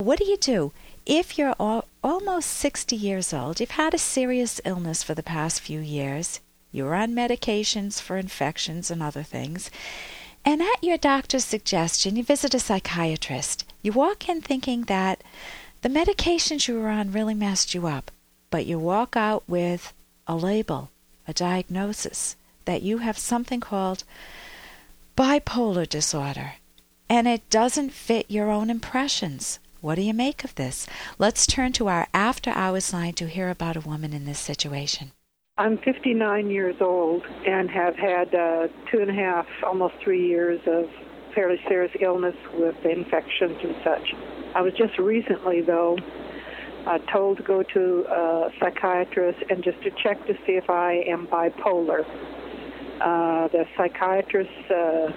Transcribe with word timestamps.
What 0.00 0.20
do 0.20 0.26
you 0.26 0.36
do? 0.36 0.72
If 1.06 1.36
you're 1.38 1.56
al- 1.58 1.88
almost 2.04 2.50
60 2.50 2.94
years 2.94 3.34
old, 3.34 3.58
you've 3.58 3.72
had 3.72 3.94
a 3.94 3.98
serious 3.98 4.60
illness 4.64 5.02
for 5.02 5.12
the 5.12 5.24
past 5.24 5.60
few 5.60 5.80
years, 5.80 6.38
you're 6.70 6.94
on 6.94 7.16
medications 7.16 8.00
for 8.00 8.16
infections 8.16 8.92
and 8.92 9.02
other 9.02 9.24
things, 9.24 9.72
and 10.44 10.62
at 10.62 10.84
your 10.84 10.98
doctor's 10.98 11.44
suggestion, 11.44 12.14
you 12.14 12.22
visit 12.22 12.54
a 12.54 12.60
psychiatrist. 12.60 13.64
You 13.82 13.90
walk 13.90 14.28
in 14.28 14.40
thinking 14.40 14.82
that 14.82 15.24
the 15.82 15.88
medications 15.88 16.68
you 16.68 16.78
were 16.78 16.90
on 16.90 17.10
really 17.10 17.34
messed 17.34 17.74
you 17.74 17.88
up, 17.88 18.12
but 18.50 18.66
you 18.66 18.78
walk 18.78 19.16
out 19.16 19.42
with 19.48 19.92
a 20.28 20.36
label, 20.36 20.90
a 21.26 21.32
diagnosis, 21.32 22.36
that 22.66 22.82
you 22.82 22.98
have 22.98 23.18
something 23.18 23.58
called 23.58 24.04
bipolar 25.16 25.88
disorder, 25.88 26.52
and 27.08 27.26
it 27.26 27.50
doesn't 27.50 27.90
fit 27.90 28.30
your 28.30 28.48
own 28.48 28.70
impressions. 28.70 29.58
What 29.80 29.94
do 29.94 30.02
you 30.02 30.14
make 30.14 30.42
of 30.42 30.56
this? 30.56 30.88
Let's 31.18 31.46
turn 31.46 31.72
to 31.74 31.86
our 31.86 32.08
after 32.12 32.50
hours 32.50 32.92
line 32.92 33.12
to 33.14 33.28
hear 33.28 33.48
about 33.48 33.76
a 33.76 33.80
woman 33.80 34.12
in 34.12 34.24
this 34.24 34.40
situation. 34.40 35.12
I'm 35.56 35.78
59 35.78 36.50
years 36.50 36.74
old 36.80 37.24
and 37.46 37.70
have 37.70 37.94
had 37.94 38.34
uh, 38.34 38.68
two 38.90 38.98
and 39.00 39.10
a 39.10 39.14
half, 39.14 39.46
almost 39.64 39.94
three 40.02 40.26
years 40.26 40.60
of 40.66 40.86
fairly 41.32 41.60
serious 41.68 41.92
illness 42.00 42.34
with 42.54 42.74
infections 42.84 43.56
and 43.62 43.76
such. 43.84 44.14
I 44.56 44.62
was 44.62 44.72
just 44.74 44.98
recently, 44.98 45.60
though, 45.62 45.96
uh, 46.86 46.98
told 47.12 47.36
to 47.36 47.42
go 47.44 47.62
to 47.62 48.06
a 48.10 48.50
psychiatrist 48.58 49.38
and 49.48 49.62
just 49.62 49.80
to 49.82 49.90
check 50.02 50.24
to 50.26 50.34
see 50.44 50.52
if 50.52 50.68
I 50.68 51.04
am 51.06 51.28
bipolar. 51.28 52.04
Uh, 53.00 53.46
the 53.48 53.64
psychiatrist 53.76 54.50
uh, 54.70 55.12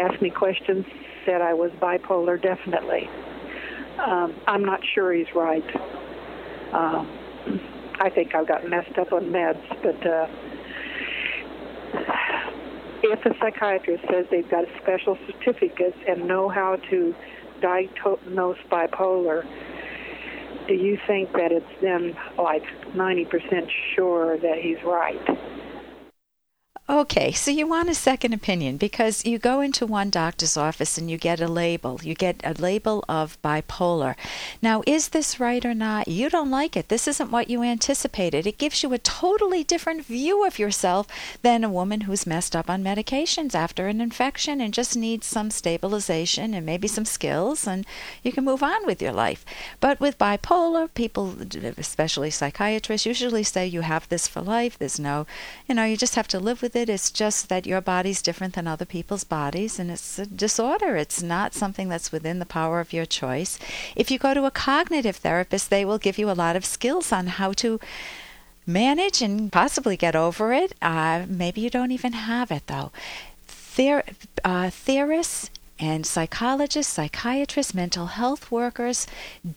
asked 0.00 0.20
me 0.20 0.30
questions, 0.30 0.84
said 1.24 1.42
I 1.42 1.54
was 1.54 1.70
bipolar, 1.80 2.42
definitely. 2.42 3.08
Um, 3.98 4.34
I'm 4.46 4.64
not 4.64 4.80
sure 4.94 5.12
he's 5.12 5.26
right. 5.34 5.64
Um, 6.72 7.08
I 8.00 8.10
think 8.10 8.34
I've 8.34 8.46
got 8.46 8.68
messed 8.68 8.96
up 8.98 9.12
on 9.12 9.24
meds, 9.24 9.82
but 9.82 10.06
uh, 10.06 10.28
if 13.02 13.24
a 13.26 13.38
psychiatrist 13.40 14.04
says 14.10 14.26
they've 14.30 14.48
got 14.50 14.64
special 14.82 15.18
certificates 15.26 15.96
and 16.06 16.26
know 16.26 16.48
how 16.48 16.76
to 16.90 17.14
diagnose 17.60 18.58
bipolar, 18.70 19.44
do 20.68 20.74
you 20.74 20.98
think 21.06 21.32
that 21.32 21.50
it's 21.50 21.66
then 21.80 22.16
like 22.36 22.62
90% 22.94 23.68
sure 23.96 24.36
that 24.38 24.58
he's 24.60 24.82
right? 24.84 25.26
Okay, 26.90 27.32
so 27.32 27.50
you 27.50 27.66
want 27.66 27.90
a 27.90 27.94
second 27.94 28.32
opinion 28.32 28.78
because 28.78 29.22
you 29.26 29.38
go 29.38 29.60
into 29.60 29.84
one 29.84 30.08
doctor's 30.08 30.56
office 30.56 30.96
and 30.96 31.10
you 31.10 31.18
get 31.18 31.38
a 31.38 31.46
label. 31.46 32.00
You 32.02 32.14
get 32.14 32.40
a 32.42 32.54
label 32.54 33.04
of 33.10 33.36
bipolar. 33.42 34.14
Now, 34.62 34.82
is 34.86 35.10
this 35.10 35.38
right 35.38 35.62
or 35.66 35.74
not? 35.74 36.08
You 36.08 36.30
don't 36.30 36.50
like 36.50 36.78
it. 36.78 36.88
This 36.88 37.06
isn't 37.06 37.30
what 37.30 37.50
you 37.50 37.62
anticipated. 37.62 38.46
It 38.46 38.56
gives 38.56 38.82
you 38.82 38.90
a 38.94 38.98
totally 38.98 39.62
different 39.62 40.06
view 40.06 40.46
of 40.46 40.58
yourself 40.58 41.06
than 41.42 41.62
a 41.62 41.68
woman 41.68 42.02
who's 42.02 42.26
messed 42.26 42.56
up 42.56 42.70
on 42.70 42.82
medications 42.82 43.54
after 43.54 43.86
an 43.86 44.00
infection 44.00 44.58
and 44.58 44.72
just 44.72 44.96
needs 44.96 45.26
some 45.26 45.50
stabilization 45.50 46.54
and 46.54 46.64
maybe 46.64 46.88
some 46.88 47.04
skills, 47.04 47.66
and 47.66 47.84
you 48.22 48.32
can 48.32 48.46
move 48.46 48.62
on 48.62 48.86
with 48.86 49.02
your 49.02 49.12
life. 49.12 49.44
But 49.80 50.00
with 50.00 50.16
bipolar, 50.16 50.88
people, 50.94 51.36
especially 51.76 52.30
psychiatrists, 52.30 53.04
usually 53.04 53.42
say 53.42 53.66
you 53.66 53.82
have 53.82 54.08
this 54.08 54.26
for 54.26 54.40
life. 54.40 54.78
There's 54.78 54.98
no, 54.98 55.26
you 55.68 55.74
know, 55.74 55.84
you 55.84 55.98
just 55.98 56.14
have 56.14 56.28
to 56.28 56.40
live 56.40 56.62
with 56.62 56.76
it. 56.76 56.77
It's 56.86 57.10
just 57.10 57.48
that 57.48 57.66
your 57.66 57.80
body's 57.80 58.20
different 58.20 58.54
than 58.54 58.66
other 58.66 58.84
people's 58.84 59.24
bodies, 59.24 59.78
and 59.78 59.90
it's 59.90 60.18
a 60.18 60.26
disorder. 60.26 60.96
It's 60.96 61.22
not 61.22 61.54
something 61.54 61.88
that's 61.88 62.12
within 62.12 62.38
the 62.38 62.46
power 62.46 62.80
of 62.80 62.92
your 62.92 63.06
choice. 63.06 63.58
If 63.96 64.10
you 64.10 64.18
go 64.18 64.34
to 64.34 64.44
a 64.44 64.50
cognitive 64.50 65.16
therapist, 65.16 65.70
they 65.70 65.84
will 65.84 65.98
give 65.98 66.18
you 66.18 66.30
a 66.30 66.32
lot 66.44 66.56
of 66.56 66.64
skills 66.64 67.10
on 67.12 67.26
how 67.26 67.52
to 67.54 67.80
manage 68.66 69.22
and 69.22 69.50
possibly 69.50 69.96
get 69.96 70.14
over 70.14 70.52
it. 70.52 70.74
Uh, 70.82 71.24
maybe 71.26 71.62
you 71.62 71.70
don't 71.70 71.90
even 71.92 72.12
have 72.12 72.50
it, 72.50 72.66
though. 72.66 72.92
Ther- 73.46 74.04
uh, 74.44 74.68
theorists 74.70 75.50
and 75.78 76.04
psychologists, 76.04 76.92
psychiatrists, 76.92 77.74
mental 77.74 78.06
health 78.06 78.50
workers 78.50 79.06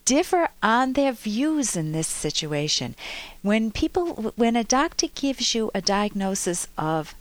differ 0.06 0.50
on 0.62 0.94
their 0.94 1.12
views 1.12 1.76
in 1.76 1.92
this 1.92 2.08
situation. 2.08 2.96
When 3.42 3.72
people, 3.72 4.34
when 4.36 4.56
a 4.56 4.64
doctor 4.64 5.08
gives 5.14 5.56
you 5.56 5.72
a 5.74 5.82
diagnosis 5.82 6.68
of 6.78 7.16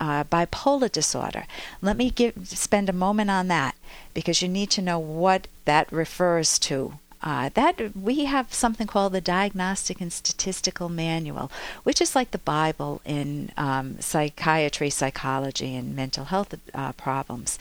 uh, 0.00 0.24
bipolar 0.24 0.90
disorder, 0.90 1.46
let 1.80 1.96
me 1.96 2.10
give, 2.10 2.34
spend 2.48 2.88
a 2.88 2.92
moment 2.92 3.30
on 3.30 3.48
that 3.48 3.76
because 4.14 4.42
you 4.42 4.48
need 4.48 4.70
to 4.70 4.82
know 4.82 4.98
what 4.98 5.46
that 5.64 5.90
refers 5.92 6.58
to 6.60 6.98
uh, 7.22 7.50
that 7.54 7.96
we 7.96 8.24
have 8.24 8.52
something 8.52 8.86
called 8.86 9.12
the 9.12 9.20
Diagnostic 9.20 10.00
and 10.00 10.12
Statistical 10.12 10.88
Manual, 10.88 11.50
which 11.82 12.00
is 12.00 12.14
like 12.14 12.30
the 12.30 12.38
Bible 12.38 13.00
in 13.04 13.52
um, 13.56 14.00
psychiatry, 14.00 14.90
psychology, 14.90 15.74
and 15.74 15.94
mental 15.94 16.26
health 16.26 16.54
uh, 16.74 16.92
problems. 16.92 17.58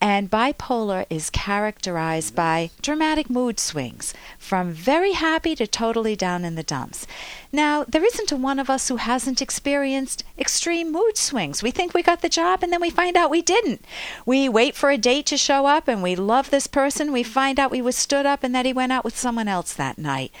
And 0.00 0.30
bipolar 0.30 1.06
is 1.10 1.30
characterized 1.30 2.34
by 2.34 2.70
dramatic 2.82 3.28
mood 3.28 3.58
swings, 3.58 4.14
from 4.38 4.72
very 4.72 5.12
happy 5.12 5.54
to 5.56 5.66
totally 5.66 6.16
down 6.16 6.44
in 6.44 6.54
the 6.54 6.62
dumps. 6.62 7.06
Now, 7.50 7.84
there 7.84 8.04
isn't 8.04 8.32
a 8.32 8.36
one 8.36 8.58
of 8.58 8.68
us 8.68 8.88
who 8.88 8.96
hasn't 8.96 9.40
experienced 9.40 10.22
extreme 10.38 10.92
mood 10.92 11.16
swings. 11.16 11.62
We 11.62 11.70
think 11.70 11.94
we 11.94 12.02
got 12.02 12.20
the 12.20 12.28
job 12.28 12.62
and 12.62 12.72
then 12.72 12.80
we 12.80 12.90
find 12.90 13.16
out 13.16 13.30
we 13.30 13.42
didn't. 13.42 13.84
We 14.26 14.48
wait 14.48 14.74
for 14.74 14.90
a 14.90 14.98
date 14.98 15.26
to 15.26 15.36
show 15.36 15.66
up 15.66 15.88
and 15.88 16.02
we 16.02 16.14
love 16.14 16.50
this 16.50 16.66
person. 16.66 17.10
We 17.10 17.22
find 17.22 17.58
out 17.58 17.70
we 17.70 17.80
was 17.80 17.96
stood 17.96 18.26
up 18.26 18.44
and 18.44 18.54
that 18.54 18.66
he 18.66 18.72
went 18.72 18.92
out 18.92 18.97
with 19.04 19.16
someone 19.16 19.48
else 19.48 19.72
that 19.72 19.98
night. 19.98 20.32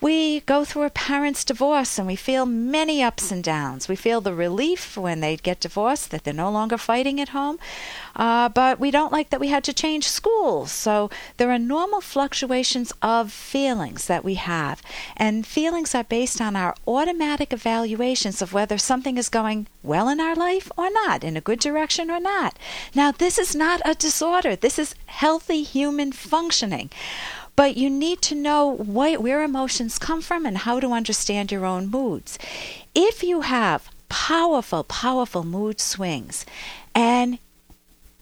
We 0.00 0.40
go 0.40 0.64
through 0.64 0.84
a 0.84 0.90
parent's 0.90 1.44
divorce 1.44 1.98
and 1.98 2.06
we 2.06 2.16
feel 2.16 2.46
many 2.46 3.02
ups 3.02 3.30
and 3.30 3.42
downs. 3.42 3.88
We 3.88 3.96
feel 3.96 4.20
the 4.20 4.34
relief 4.34 4.96
when 4.96 5.20
they 5.20 5.36
get 5.36 5.60
divorced 5.60 6.10
that 6.10 6.24
they're 6.24 6.34
no 6.34 6.50
longer 6.50 6.78
fighting 6.78 7.20
at 7.20 7.30
home. 7.30 7.58
Uh, 8.16 8.48
but 8.48 8.78
we 8.78 8.90
don't 8.90 9.12
like 9.12 9.30
that 9.30 9.40
we 9.40 9.48
had 9.48 9.64
to 9.64 9.72
change 9.72 10.08
schools. 10.08 10.70
So 10.70 11.10
there 11.36 11.50
are 11.50 11.58
normal 11.58 12.00
fluctuations 12.00 12.92
of 13.02 13.32
feelings 13.32 14.06
that 14.06 14.24
we 14.24 14.34
have. 14.34 14.82
And 15.16 15.46
feelings 15.46 15.94
are 15.94 16.04
based 16.04 16.40
on 16.40 16.56
our 16.56 16.74
automatic 16.86 17.52
evaluations 17.52 18.40
of 18.40 18.52
whether 18.52 18.78
something 18.78 19.18
is 19.18 19.28
going 19.28 19.66
well 19.82 20.08
in 20.08 20.20
our 20.20 20.34
life 20.34 20.70
or 20.76 20.90
not, 20.90 21.24
in 21.24 21.36
a 21.36 21.40
good 21.40 21.60
direction 21.60 22.10
or 22.10 22.20
not. 22.20 22.58
Now, 22.94 23.10
this 23.10 23.38
is 23.38 23.54
not 23.54 23.80
a 23.84 23.94
disorder, 23.94 24.56
this 24.56 24.78
is 24.78 24.94
healthy 25.06 25.62
human 25.62 26.12
functioning. 26.12 26.90
But 27.56 27.76
you 27.76 27.88
need 27.88 28.20
to 28.22 28.34
know 28.34 28.66
what, 28.66 29.22
where 29.22 29.42
emotions 29.42 29.98
come 29.98 30.20
from 30.20 30.44
and 30.44 30.58
how 30.58 30.80
to 30.80 30.92
understand 30.92 31.52
your 31.52 31.64
own 31.64 31.90
moods. 31.90 32.38
If 32.94 33.22
you 33.22 33.42
have 33.42 33.90
powerful, 34.08 34.84
powerful 34.84 35.44
mood 35.44 35.80
swings 35.80 36.44
and 36.94 37.38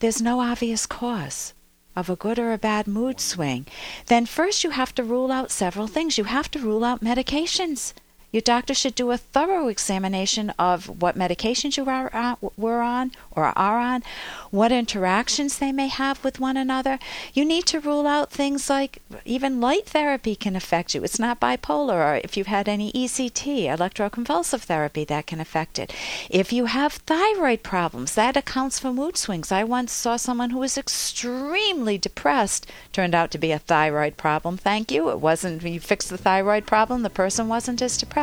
there's 0.01 0.21
no 0.21 0.41
obvious 0.41 0.87
cause 0.87 1.55
of 1.95 2.09
a 2.11 2.17
good 2.17 2.39
or 2.39 2.53
a 2.53 2.59
bad 2.59 2.87
mood 2.87 3.21
swing, 3.21 3.67
then 4.07 4.27
first 4.27 4.65
you 4.65 4.71
have 4.71 4.95
to 4.95 5.05
rule 5.05 5.31
out 5.31 5.51
several 5.51 5.87
things. 5.87 6.19
You 6.19 6.25
have 6.25 6.51
to 6.53 6.59
rule 6.59 6.85
out 6.85 7.03
medications. 7.03 7.93
Your 8.33 8.41
doctor 8.41 8.73
should 8.73 8.95
do 8.95 9.11
a 9.11 9.19
thorough 9.19 9.69
examination 9.69 10.55
of 10.59 11.03
what 11.03 11.19
medications 11.19 11.77
you 11.77 11.85
are, 11.85 12.11
uh, 12.15 12.37
were 12.57 12.81
on 12.81 13.13
or 13.31 13.57
are 13.57 13.79
on, 13.79 14.03
what 14.51 14.73
interactions 14.73 15.59
they 15.59 15.71
may 15.71 15.89
have 15.89 16.25
with 16.25 16.41
one 16.41 16.57
another. 16.57 16.99
You 17.35 17.45
need 17.45 17.67
to 17.67 17.81
rule 17.81 18.07
out 18.07 18.31
things 18.31 18.71
like 18.71 19.03
even 19.27 19.61
light 19.61 19.85
therapy 19.87 20.35
can 20.35 20.57
affect 20.57 20.95
you. 20.95 21.05
It's 21.05 21.19
not 21.19 21.41
bipolar, 21.41 21.95
or 21.95 22.21
if 22.25 22.39
you've 22.39 22.47
had 22.47 22.71
any 22.71 22.91
ECT, 22.93 23.65
electroconvulsive 23.65 24.63
therapy, 24.63 25.05
that 25.05 25.27
can 25.27 25.39
affect 25.41 25.79
it. 25.79 25.93
If 26.31 26.55
you 26.55 26.67
have 26.67 26.95
thyroid 26.95 27.63
problems, 27.63 28.15
that 28.15 28.37
accounts 28.37 28.79
for 28.79 28.95
mood 28.95 29.19
swings. 29.19 29.53
I 29.53 29.65
once 29.65 29.93
saw 29.93 30.17
someone 30.17 30.51
who 30.51 30.59
was 30.59 30.79
extremely 30.79 31.99
depressed, 31.99 32.67
turned 32.93 33.15
out 33.15 33.31
to 33.33 33.39
be 33.39 33.53
a 33.53 33.59
thyroid 33.59 34.17
problem. 34.17 34.57
Thank 34.57 34.91
you. 34.91 35.11
It 35.11 35.21
wasn't, 35.21 35.63
you 35.63 35.81
fixed 35.81 36.09
the 36.09 36.17
thyroid 36.17 36.67
problem, 36.67 37.03
the 37.03 37.11
person 37.11 37.47
wasn't 37.49 37.83
as 37.83 37.99
depressed. 37.99 38.22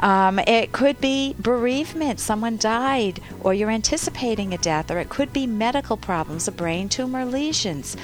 Um, 0.00 0.38
it 0.40 0.72
could 0.72 1.00
be 1.00 1.34
bereavement, 1.38 2.20
someone 2.20 2.56
died, 2.56 3.20
or 3.40 3.54
you're 3.54 3.70
anticipating 3.70 4.52
a 4.52 4.58
death, 4.58 4.90
or 4.90 4.98
it 4.98 5.08
could 5.08 5.32
be 5.32 5.46
medical 5.46 5.96
problems, 5.96 6.48
a 6.48 6.52
brain 6.52 6.88
tumor, 6.88 7.24
lesions, 7.24 7.96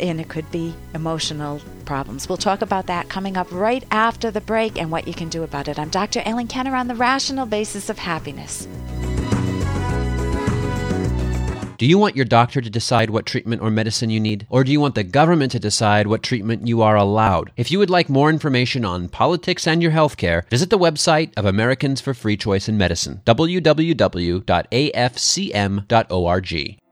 and 0.00 0.20
it 0.20 0.28
could 0.28 0.50
be 0.50 0.74
emotional 0.94 1.60
problems. 1.84 2.28
We'll 2.28 2.38
talk 2.38 2.62
about 2.62 2.86
that 2.86 3.08
coming 3.08 3.36
up 3.36 3.50
right 3.52 3.84
after 3.90 4.30
the 4.30 4.40
break 4.40 4.78
and 4.78 4.90
what 4.90 5.06
you 5.06 5.14
can 5.14 5.28
do 5.28 5.42
about 5.42 5.68
it. 5.68 5.78
I'm 5.78 5.90
Dr. 5.90 6.22
Ellen 6.24 6.48
Kenner 6.48 6.74
on 6.74 6.88
the 6.88 6.94
rational 6.94 7.46
basis 7.46 7.88
of 7.88 7.98
happiness. 7.98 8.66
Do 11.78 11.86
you 11.86 11.98
want 11.98 12.16
your 12.16 12.24
doctor 12.24 12.60
to 12.60 12.70
decide 12.70 13.10
what 13.10 13.26
treatment 13.26 13.60
or 13.60 13.70
medicine 13.70 14.08
you 14.08 14.18
need? 14.18 14.46
Or 14.48 14.64
do 14.64 14.72
you 14.72 14.80
want 14.80 14.94
the 14.94 15.04
government 15.04 15.52
to 15.52 15.58
decide 15.58 16.06
what 16.06 16.22
treatment 16.22 16.66
you 16.66 16.80
are 16.80 16.96
allowed? 16.96 17.52
If 17.56 17.70
you 17.70 17.78
would 17.78 17.90
like 17.90 18.08
more 18.08 18.30
information 18.30 18.84
on 18.84 19.08
politics 19.08 19.66
and 19.66 19.82
your 19.82 19.92
health 19.92 20.16
care, 20.16 20.46
visit 20.48 20.70
the 20.70 20.78
website 20.78 21.32
of 21.36 21.44
Americans 21.44 22.00
for 22.00 22.14
Free 22.14 22.38
Choice 22.38 22.68
in 22.68 22.78
Medicine, 22.78 23.20
www.afcm.org. 23.26 24.46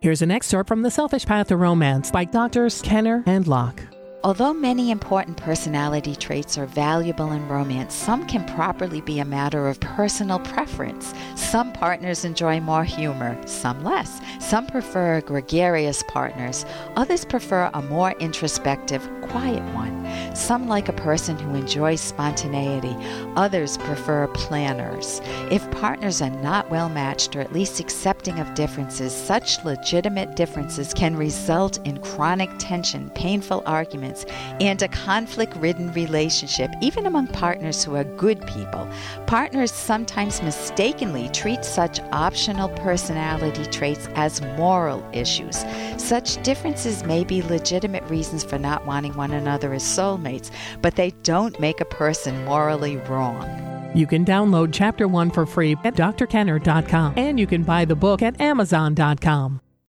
Here's 0.01 0.23
an 0.23 0.31
excerpt 0.31 0.69
from 0.69 0.83
The 0.83 0.91
Selfish 0.91 1.25
Path 1.25 1.49
to 1.49 1.57
Romance 1.57 2.11
by 2.11 2.25
Doctors 2.25 2.83
Kenner 2.83 3.23
and 3.27 3.47
Locke. 3.47 3.94
Although 4.25 4.55
many 4.55 4.91
important 4.91 5.37
personality 5.37 6.17
traits 6.17 6.57
are 6.57 6.65
valuable 6.65 7.33
in 7.33 7.47
romance, 7.47 7.93
some 7.93 8.27
can 8.27 8.47
properly 8.55 9.03
be 9.03 9.19
a 9.19 9.25
matter 9.27 9.69
of 9.69 9.79
personal 9.81 10.39
preference. 10.39 11.13
Some 11.35 11.75
partners 11.75 12.25
enjoy 12.25 12.59
more 12.61 12.85
humor, 12.85 13.39
some 13.47 13.85
less. 13.85 14.23
Some 14.41 14.67
prefer 14.67 15.21
gregarious 15.21 16.03
partners, 16.09 16.65
others 16.97 17.27
prefer 17.27 17.71
a 17.75 17.83
more 17.83 18.13
introspective, 18.13 19.07
quiet 19.21 19.63
one. 19.75 19.93
Some 20.35 20.69
like 20.69 20.89
a 20.89 20.95
person 20.95 21.39
who 21.39 21.55
enjoys 21.55 22.01
spontaneity, 22.01 22.97
others 23.37 23.77
prefer 23.77 24.29
planners. 24.29 25.21
If 25.51 25.71
partners 25.71 26.23
are 26.23 26.31
not 26.31 26.71
well 26.71 26.89
matched 26.89 27.37
or 27.37 27.41
at 27.41 27.53
least 27.53 27.79
accepting 27.79 28.39
of 28.39 28.55
differences, 28.55 29.15
such 29.15 29.63
legitimate 29.67 30.35
differences 30.35 30.95
can 30.95 31.15
result 31.15 31.79
in 31.87 31.99
chronic 31.99 32.49
tension, 32.59 33.11
painful 33.11 33.63
arguments, 33.67 34.14
and 34.61 34.83
a 34.83 34.89
conflict 34.89 35.57
ridden 35.57 35.93
relationship, 35.93 36.71
even 36.81 37.07
among 37.07 37.29
partners 37.29 37.83
who 37.83 37.97
are 37.97 38.05
good 38.05 38.47
people. 38.47 38.89
Partners 39.27 39.73
sometimes 39.73 40.43
mistakenly 40.43 41.29
treat 41.31 41.65
such 41.65 42.01
optional 42.13 42.69
personality 42.69 43.65
traits 43.67 44.09
as 44.15 44.43
moral 44.57 45.05
issues. 45.13 45.65
Such 45.97 46.43
differences 46.43 47.05
may 47.05 47.25
be 47.25 47.43
legitimate 47.43 48.05
reasons 48.11 48.45
for 48.45 48.59
not 48.59 48.87
wanting 48.87 49.15
one 49.15 49.33
another 49.33 49.73
as 49.73 49.83
soulmates, 49.83 50.51
but 50.83 50.97
they 50.97 51.11
don't 51.23 51.59
make 51.59 51.81
a 51.81 51.85
person 51.87 52.45
morally 52.45 52.97
wrong. 53.09 53.65
You 53.95 54.07
can 54.07 54.25
download 54.25 54.71
Chapter 54.73 55.07
1 55.07 55.31
for 55.31 55.47
free 55.47 55.77
at 55.85 55.95
drkenner.com 55.95 57.15
and 57.17 57.39
you 57.39 57.47
can 57.47 57.63
buy 57.63 57.85
the 57.85 57.95
book 57.95 58.23
at 58.23 58.41
amazon.com. 58.41 59.61